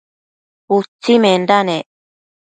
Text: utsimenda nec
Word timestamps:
utsimenda 0.77 1.57
nec 1.67 1.85